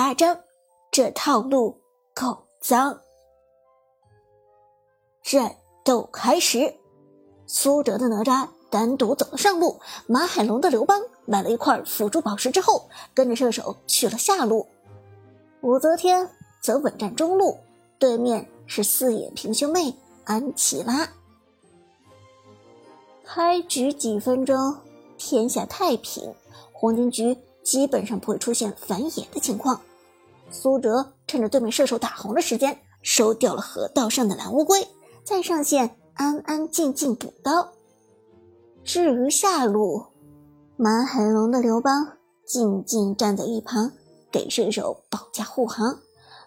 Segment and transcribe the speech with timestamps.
[0.00, 0.38] 八章，
[0.92, 1.80] 这套路
[2.14, 3.00] 够脏。
[5.24, 6.72] 战斗开始，
[7.48, 14.68] 苏哲的哪吒单独走了上路，马海龙的刘邦买了一块辅助宝石之后，跟着射手去了下路。
[15.62, 16.30] 武则天
[16.62, 17.58] 则稳占中路，
[17.98, 19.92] 对面是四眼平兄妹
[20.22, 21.08] 安琪拉。
[23.24, 24.76] 开局几分钟，
[25.16, 26.32] 天下太平，
[26.72, 29.80] 黄金局基本上不会出现反野的情况。
[30.50, 34.86] 苏哲趁着对面射手打红的时间，收掉了河道上的蓝乌龟，
[35.22, 37.68] 再上线安安静静补刀。
[38.82, 40.06] 至于下路，
[40.76, 42.16] 马海龙的刘邦
[42.46, 43.92] 静静站在一旁，
[44.32, 45.98] 给射手保驾护航。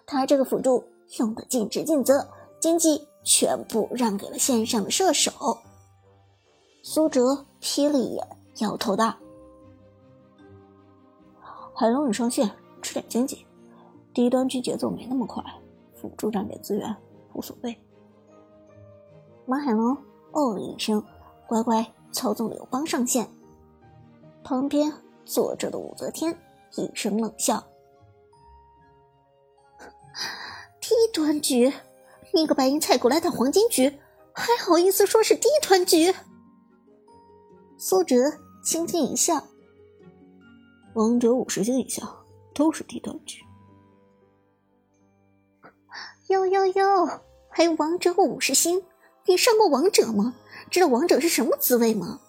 [0.04, 0.84] 他这个辅助
[1.18, 2.28] 用的尽职尽责，
[2.60, 5.30] 经济全部让给了线上的射手。
[6.82, 8.26] 苏哲瞥了一眼，
[8.58, 9.14] 摇头道
[11.72, 12.50] ：“海龙，你上线
[12.82, 13.46] 吃点经济。”
[14.14, 15.42] 低端局节奏没那么快，
[15.94, 16.94] 辅助占点资源
[17.32, 17.76] 无所谓。
[19.46, 19.96] 马海龙
[20.32, 21.02] 哦了一声，
[21.46, 23.28] 乖乖操纵刘邦上线。
[24.44, 24.92] 旁边
[25.24, 26.36] 坐着的武则天
[26.76, 27.64] 一声冷笑
[30.80, 31.72] ：“低端局，
[32.34, 33.98] 你个白银菜狗来打黄金局，
[34.32, 36.14] 还好意思说是低端局？”
[37.78, 38.16] 苏哲
[38.62, 39.42] 轻轻一笑
[40.94, 42.02] ：“王者五十星以下
[42.52, 43.42] 都是低端局。”
[46.46, 47.20] 哟哟哟！
[47.48, 48.84] 还有王者五十星，
[49.26, 50.34] 你上过王者吗？
[50.70, 52.20] 知道王者是什么滋味吗？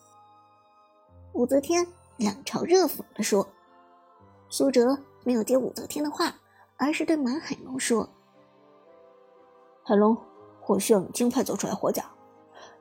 [1.34, 3.48] 武则天冷嘲热讽的说。
[4.50, 6.36] 苏哲没有接武则天的话，
[6.78, 8.10] 而是对马海龙说
[9.84, 10.18] ：“海龙，
[10.68, 12.06] 我需要你尽快走出来火甲，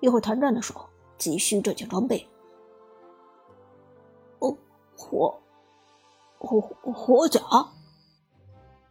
[0.01, 0.87] 一会儿谈战的时候
[1.17, 2.29] 急需这件装备。”
[4.41, 4.57] 哦，
[4.97, 5.35] 火
[6.39, 7.41] 火火甲？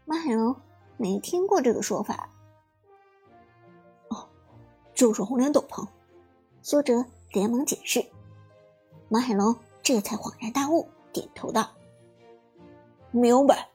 [0.05, 0.55] 马海龙。
[0.97, 2.29] 没听过这个说法。
[5.01, 5.83] 就是红莲斗篷。
[6.61, 8.05] 苏哲连忙解释。
[9.09, 11.71] 马海龙这才恍然大悟，点头道
[13.09, 13.67] ：“明白。”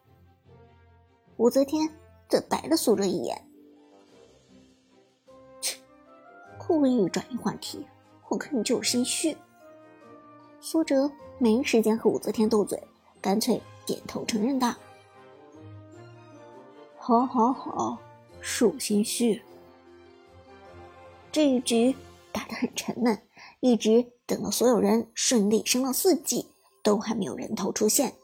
[1.39, 1.91] 武则天
[2.29, 3.45] 则白了苏哲一眼，
[5.61, 5.77] 切，
[6.65, 7.85] 故意转移话题，
[8.29, 9.37] 我看你就是心虚。
[10.61, 12.81] 苏哲没时间和武则天斗嘴，
[13.21, 14.73] 干脆点头承认道。
[16.97, 17.99] 好，好，好，
[18.41, 19.43] 属心虚。
[21.37, 21.95] 这一局
[22.33, 23.21] 打得很沉闷，
[23.61, 26.49] 一直等到所有人顺利升到四级，
[26.83, 28.15] 都还没有人头出现。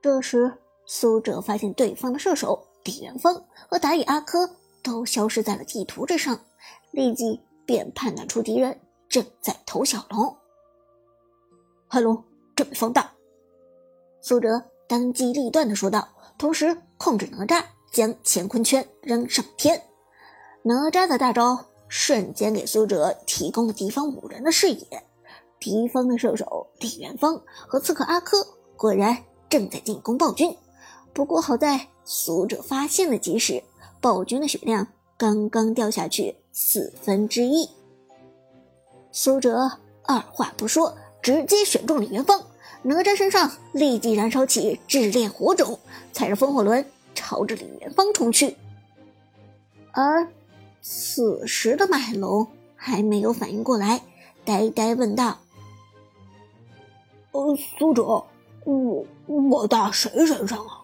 [0.00, 0.54] 这时，
[0.86, 4.48] 苏哲发现对方的射手李元芳和打野阿珂
[4.82, 6.40] 都消失在了地图之上，
[6.92, 8.80] 立即便判断出敌人
[9.10, 10.34] 正在投小龙。
[11.88, 12.24] 黑龙，
[12.56, 13.12] 准备放大！
[14.22, 16.08] 苏哲当机立断的说道。
[16.38, 19.82] 同时控制哪吒，将乾坤圈扔上天。
[20.62, 24.86] 哪吒的大招瞬间给苏哲提供了敌方五人的视野。
[25.58, 28.36] 敌方的射手李元芳和刺客阿珂
[28.76, 30.56] 果然正在进攻暴君。
[31.12, 33.62] 不过好在苏哲发现了及时，
[34.00, 37.68] 暴君的血量刚刚掉下去四分之一。
[39.10, 39.72] 苏哲
[40.04, 42.40] 二话不说，直接选中李元芳。
[42.82, 45.76] 哪吒身上立即燃烧起炽烈火种，
[46.12, 48.56] 踩着风火轮朝着李元芳冲去。
[49.90, 50.24] 而
[50.80, 54.02] 此时的马海龙还没有反应过来，
[54.44, 55.38] 呆呆问道
[57.32, 58.24] ：“呃，苏哲，
[58.64, 60.82] 我我打谁身上啊？”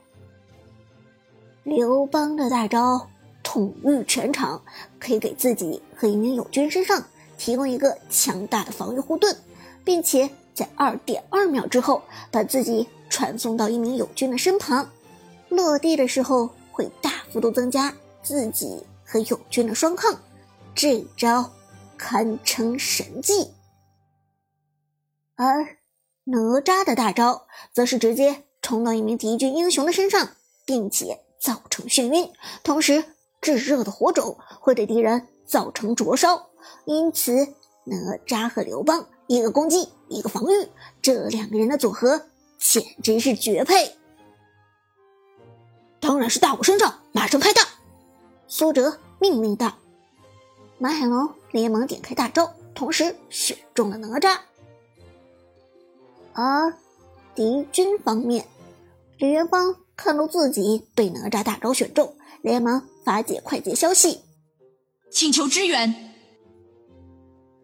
[1.64, 3.08] 刘邦的大招
[3.42, 4.62] 统御全场，
[4.98, 7.02] 可以给自己和一名友军身上
[7.38, 9.36] 提供一个强大的防御护盾，
[9.84, 10.30] 并且。
[10.54, 12.00] 在二点二秒之后，
[12.30, 14.88] 把自己传送到一名友军的身旁，
[15.48, 20.20] 落地的时候会大幅度增加自己和友军的双抗，
[20.74, 21.52] 这招
[21.96, 23.52] 堪称神技。
[25.36, 25.78] 而
[26.24, 30.30] 哪吒的大招则是直接冲到一名敌军英雄的身上，
[30.64, 33.04] 并且造成眩晕，同时
[33.40, 36.50] 炙热的火种会对敌人造成灼烧，
[36.86, 37.34] 因此
[37.84, 37.96] 哪
[38.26, 39.06] 吒和刘邦。
[39.26, 40.68] 一个攻击，一个防御，
[41.00, 42.26] 这两个人的组合
[42.58, 43.96] 简直是绝配。
[45.98, 47.62] 当然是大我身上，马上开大！
[48.46, 49.74] 苏哲命令道。
[50.78, 54.38] 马海龙连忙点开大招，同时选中了哪吒。
[56.32, 56.74] 而
[57.34, 58.46] 敌军方面，
[59.18, 64.20] 李元芳看到自己被哪吒大招选中，连忙发解快捷消息，
[65.10, 66.12] 请求支援。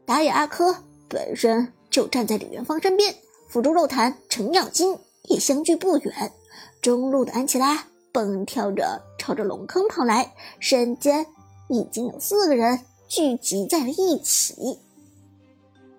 [0.07, 0.85] 打野阿珂。
[1.13, 3.17] 本身就站在李元芳身边，
[3.49, 6.33] 辅助肉坛程咬金也相距不远。
[6.81, 11.27] 中路的安琪拉蹦跳着朝着龙坑跑来，瞬间
[11.69, 14.79] 已经有四个人聚集在了一起。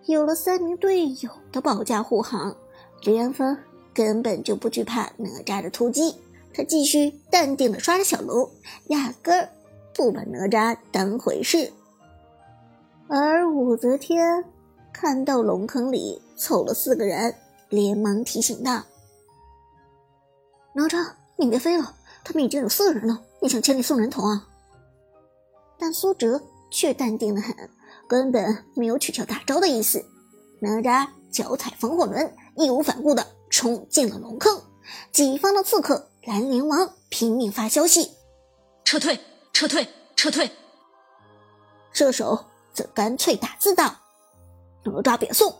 [0.06, 2.56] 有了三名队友的保驾护航，
[3.04, 3.58] 李元芳
[3.94, 6.16] 根本就不惧怕哪吒的突击。
[6.54, 8.50] 他继续淡定的刷着小龙，
[8.88, 9.48] 压根儿
[9.96, 11.72] 不把哪吒当回事。
[13.08, 14.44] 而武则天
[14.92, 17.34] 看到龙坑里凑了四个人，
[17.70, 18.84] 连忙提醒道
[20.76, 24.48] ：“哪吒，你别飞了，他们已经有四个人了，你想千里送人头啊？”
[25.78, 27.56] 但苏哲却淡定的很，
[28.08, 30.06] 根本没有取消大招的意思。
[30.60, 34.62] 哪吒脚踩风火轮，义无反顾的冲进了龙坑。
[35.12, 38.12] 己方的刺客蓝莲王拼命发消息
[38.86, 39.20] ：“撤退，
[39.54, 40.52] 撤退，撤退！”
[41.94, 43.96] 射手则干脆打字道
[44.86, 45.56] ：“哪吒别送。”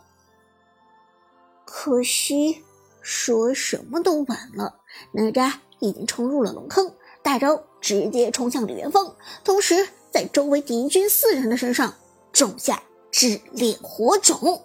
[1.66, 2.64] 可惜
[3.02, 4.82] 说什么都晚了，
[5.14, 9.14] 哪吒已经冲入了龙坑，大招直接冲向李元芳，
[9.44, 11.94] 同时在周围敌军四人的身上
[12.32, 12.82] 种下
[13.12, 14.64] 炽烈火种。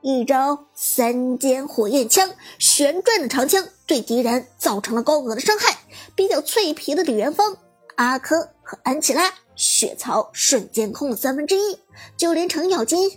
[0.00, 5.78] 一招三尖火焰枪，旋转的长枪对敌人造成了高额的伤害。
[6.14, 7.56] 比较脆皮的李元芳、
[7.94, 11.78] 阿珂和安琪拉血槽瞬间空了三分之一，
[12.16, 13.10] 就连程咬金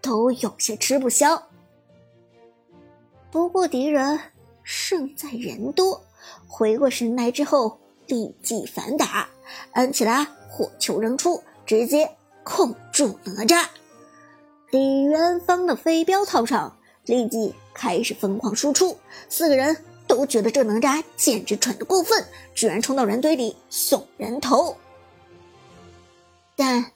[0.00, 1.42] 都有些吃不消。
[3.30, 4.18] 不过敌人
[4.62, 6.00] 胜在人多，
[6.46, 9.28] 回过神来之后立即反打。
[9.72, 12.10] 安琪拉火球扔出，直接
[12.44, 13.66] 控住哪吒。
[14.70, 18.96] 李元芳的飞镖套上，立即开始疯狂输出。
[19.28, 19.76] 四个人
[20.06, 24.76] 都觉得这哪吒简直蠢得过分，居然冲到人堆里送人头。
[26.56, 26.92] 但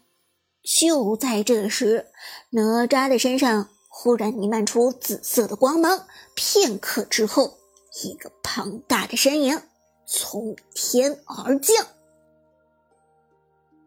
[0.62, 2.06] 就在这时，
[2.50, 7.58] 哪吒的身上忽然弥漫出紫色的光芒，片刻之后，
[8.00, 9.61] 一个庞大的身影
[10.06, 11.87] 从天而降。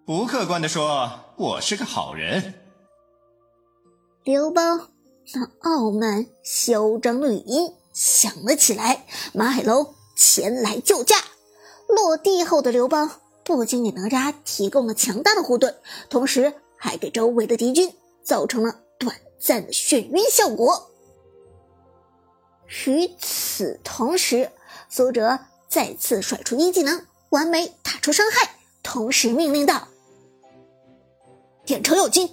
[0.06, 2.54] 不客观的说，我是个好人。
[4.24, 4.90] 刘邦
[5.34, 11.16] 那傲慢嚣张的语音响了起来，马海龙前来救驾。
[11.88, 13.10] 落地后的刘邦
[13.44, 15.76] 不仅给哪吒提供了强大的护盾，
[16.10, 17.92] 同时还给周围的敌军
[18.24, 20.92] 造成了短暂的眩晕效果。
[22.68, 24.52] 与此同时，
[24.90, 29.88] 苏哲再次甩出一技能，完美打出伤害，同时命令道
[31.66, 32.30] ：“点程咬金。”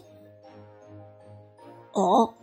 [1.92, 2.34] 哦，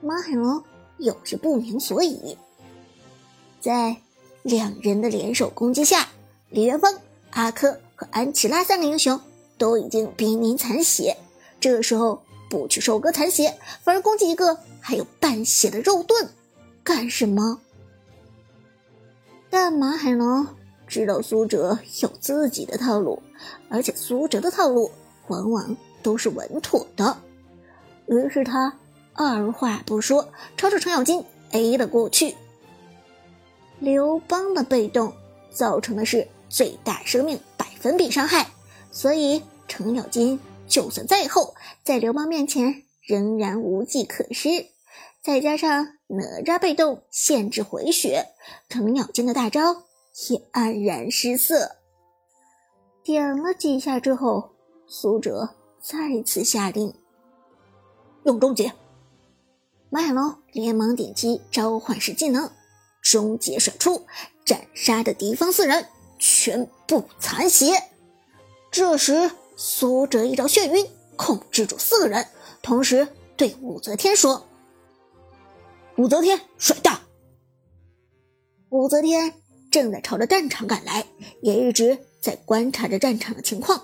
[0.00, 0.62] 马海龙
[0.98, 2.36] 有些不明所以。
[3.60, 3.96] 在
[4.42, 6.08] 两人的联手攻击下，
[6.50, 6.94] 李元芳、
[7.30, 9.20] 阿珂和安琪拉三个英雄
[9.58, 11.16] 都已经濒临残血。
[11.58, 16.30] 这个时候不去收割残血，反而攻击一个还有半血的肉盾，
[16.86, 17.60] 干什么？
[19.50, 20.46] 但马海龙
[20.86, 23.20] 知道苏哲有自己的套路，
[23.68, 24.92] 而且苏哲的套路
[25.26, 27.18] 往往都是稳妥的。
[28.06, 28.72] 于是他
[29.14, 32.36] 二话不说，朝着程咬金 A 了过去。
[33.80, 35.12] 刘邦的被动
[35.50, 38.46] 造成的是最大生命百分比伤害，
[38.92, 40.38] 所以程咬金
[40.68, 44.66] 就算再厚，在刘邦面前仍然无计可施。
[45.20, 48.28] 再加上哪吒被动限制回血，
[48.68, 49.82] 程咬金的大招
[50.30, 51.76] 也黯然失色。
[53.02, 54.50] 点了几下之后，
[54.86, 55.50] 苏哲
[55.80, 56.94] 再次下令。
[58.24, 58.72] 用终结，
[59.90, 62.50] 马海龙连忙点击召唤师技能，
[63.02, 64.06] 终结甩出，
[64.44, 65.86] 斩杀的敌方四人
[66.18, 67.82] 全部残血。
[68.70, 72.26] 这时，苏哲一招眩晕控制住四个人，
[72.62, 74.48] 同时对武则天说
[75.96, 77.00] ：“武则天甩大。”
[78.70, 79.32] 武则天
[79.70, 81.04] 正在朝着战场赶来，
[81.42, 83.82] 也一直在观察着战场的情况。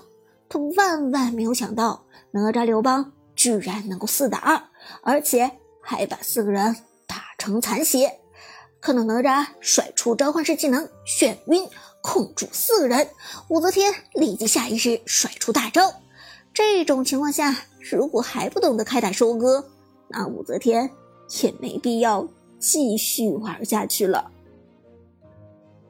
[0.49, 3.13] 他万万没有想到，哪吒刘邦。
[3.35, 4.61] 居然能够四打二，
[5.01, 5.49] 而且
[5.81, 6.75] 还把四个人
[7.07, 8.19] 打成残血。
[8.79, 11.67] 看到哪吒甩出召唤师技能眩晕，
[12.03, 13.09] 控住四个人，
[13.49, 15.91] 武则天立即下意识甩出大招。
[16.53, 19.67] 这种情况下，如果还不懂得开打收割，
[20.09, 20.91] 那武则天
[21.41, 22.27] 也没必要
[22.59, 24.31] 继续玩下去了。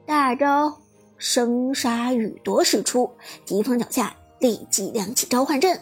[0.06, 0.78] 大招
[1.18, 3.10] 生杀予夺使出，
[3.44, 5.80] 敌方脚下立即亮起召唤阵，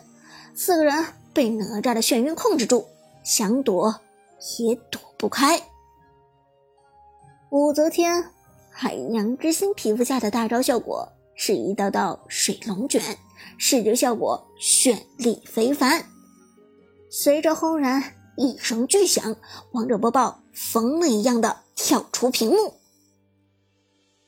[0.55, 1.07] 四个人。
[1.35, 2.85] 被哪吒的眩晕控制住，
[3.25, 3.99] 想躲
[4.59, 5.59] 也躲不开。
[7.49, 8.23] 武则天
[8.71, 13.01] 海洋之心皮肤下的大招效果是一道道水龙卷，
[13.57, 16.05] 视觉效果绚丽非凡。
[17.09, 18.05] 随着轰然
[18.37, 19.37] 一声巨响，
[19.73, 22.75] 王者播报疯了一样的跳出屏幕。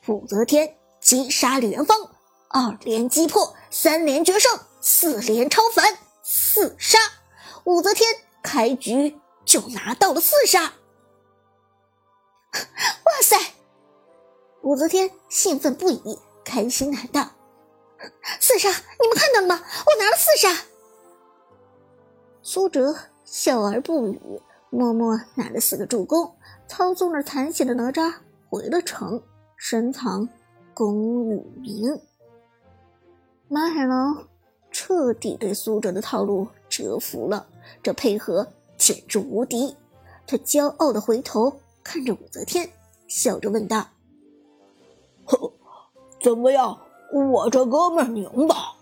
[0.06, 2.11] 武则天击杀李元芳，
[2.49, 6.99] 二连击破，三连决胜，四连超凡，四杀。
[7.64, 10.75] 武则天开局就拿到了四杀！
[12.52, 13.38] 哇塞！
[14.61, 17.30] 武则天兴奋不已，开心喊道
[18.38, 18.68] ：“四杀！
[18.68, 19.62] 你们看到了吗？
[19.87, 20.66] 我拿了四杀！”
[22.42, 22.94] 苏哲
[23.25, 24.21] 笑而不语，
[24.71, 26.31] 默默拿了四个助攻，
[26.69, 28.14] 操纵着残血的哪吒
[28.49, 29.21] 回了城，
[29.57, 30.28] 深藏
[30.75, 32.00] 功与名。
[33.49, 34.26] 马海龙
[34.71, 37.47] 彻底对苏哲的套路折服了，
[37.83, 39.75] 这配合简直无敌。
[40.26, 42.69] 他骄傲的回头看着武则天，
[43.07, 43.87] 笑着问道
[45.25, 45.52] ：“呵，
[46.21, 46.78] 怎么样？
[47.12, 48.75] 我这哥们儿牛吧？”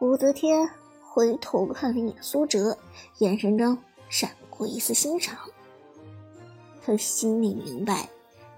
[0.00, 0.68] 武则天。
[1.10, 2.76] 回头看了一眼苏哲，
[3.18, 3.76] 眼神中
[4.08, 5.36] 闪过一丝欣赏。
[6.84, 8.08] 他心里明白，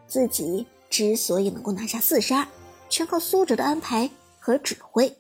[0.07, 2.49] 自己之所以能够拿下四杀，
[2.89, 5.17] 全靠苏哲的安排和指挥。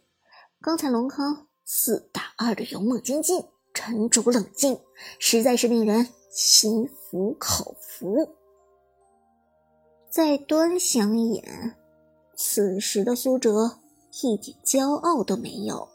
[0.60, 4.78] 刚才龙坑四打二的勇猛精进、沉着冷静，
[5.18, 8.37] 实在是令人心服口服。
[10.10, 11.76] 再端详一眼，
[12.37, 13.78] 此时的苏哲
[14.22, 15.88] 一点骄傲都没有。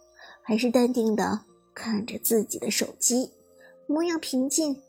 [0.47, 1.39] 还是淡定的
[1.73, 3.31] 看着自己的手机，
[3.87, 4.79] 模样平静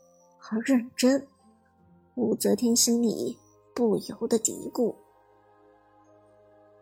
[0.51, 1.27] 而认真。
[2.13, 3.35] 武则天心里
[3.73, 4.93] 不由得嘀咕：“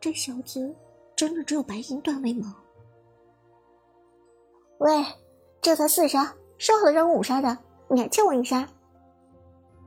[0.02, 0.76] 这小子
[1.16, 2.58] 真的只有白银段位吗？”
[4.80, 5.06] 喂，
[5.62, 8.68] 这才四杀，说好的让我五杀的，你还欠我一杀？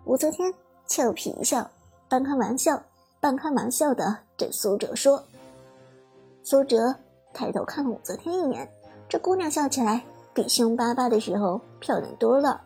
[0.06, 0.50] 武则天
[0.86, 1.70] 俏皮一笑，
[2.08, 2.82] 半开玩笑
[3.20, 5.22] 半开玩笑的对苏哲说。
[6.42, 6.96] 苏哲
[7.38, 8.68] 抬头看了武则天一眼。
[9.08, 10.04] 这姑娘笑起来
[10.34, 12.60] 比凶巴巴的时候漂亮多了。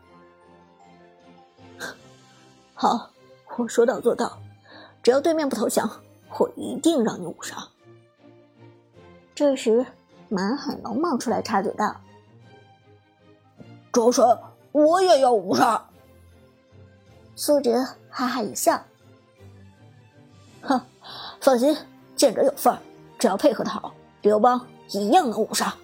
[2.72, 3.10] 好，
[3.58, 4.38] 我说到做到，
[5.02, 5.88] 只要对面不投降，
[6.38, 7.56] 我一定让你五杀。
[9.34, 9.84] 这时，
[10.30, 11.94] 马海龙冒出来插嘴道
[13.92, 14.24] ：“周神，
[14.72, 15.86] 我也要五杀。”
[17.36, 18.82] 苏哲哈哈一笑
[20.62, 20.80] ：“哼，
[21.40, 21.76] 放心，
[22.16, 22.78] 见者有份儿，
[23.18, 24.60] 只要配合的好，刘邦
[24.90, 25.74] 一样能五杀。”